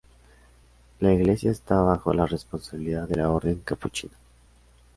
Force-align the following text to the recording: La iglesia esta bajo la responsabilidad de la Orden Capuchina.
La 0.99 1.13
iglesia 1.13 1.51
esta 1.51 1.79
bajo 1.79 2.11
la 2.11 2.25
responsabilidad 2.25 3.07
de 3.07 3.17
la 3.17 3.29
Orden 3.29 3.59
Capuchina. 3.59 4.15